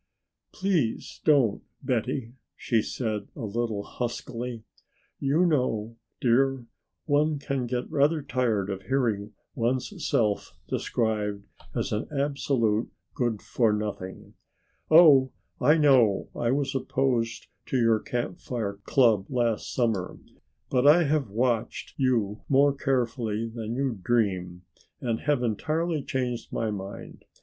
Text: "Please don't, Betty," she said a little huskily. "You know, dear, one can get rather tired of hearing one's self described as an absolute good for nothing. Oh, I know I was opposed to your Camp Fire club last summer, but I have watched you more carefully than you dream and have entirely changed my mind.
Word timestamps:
"Please 0.51 1.21
don't, 1.25 1.61
Betty," 1.83 2.33
she 2.55 2.81
said 2.81 3.27
a 3.35 3.45
little 3.45 3.83
huskily. 3.83 4.63
"You 5.19 5.45
know, 5.45 5.95
dear, 6.19 6.65
one 7.05 7.37
can 7.37 7.67
get 7.67 7.87
rather 7.87 8.23
tired 8.23 8.71
of 8.71 8.81
hearing 8.81 9.33
one's 9.53 9.93
self 10.09 10.57
described 10.67 11.43
as 11.75 11.91
an 11.91 12.07
absolute 12.11 12.89
good 13.13 13.43
for 13.43 13.71
nothing. 13.71 14.33
Oh, 14.89 15.33
I 15.59 15.77
know 15.77 16.29
I 16.35 16.49
was 16.49 16.73
opposed 16.73 17.45
to 17.67 17.77
your 17.77 17.99
Camp 17.99 18.39
Fire 18.39 18.79
club 18.85 19.27
last 19.29 19.71
summer, 19.71 20.17
but 20.71 20.87
I 20.87 21.03
have 21.03 21.29
watched 21.29 21.93
you 21.97 22.41
more 22.49 22.73
carefully 22.73 23.47
than 23.47 23.75
you 23.75 23.99
dream 24.01 24.63
and 24.99 25.19
have 25.19 25.43
entirely 25.43 26.01
changed 26.01 26.51
my 26.51 26.71
mind. 26.71 27.23